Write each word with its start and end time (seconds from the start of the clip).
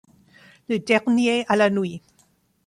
Le 0.67 0.79
dernier 0.79 1.45
à 1.47 1.55
la 1.55 1.69
nuit. 1.69 2.01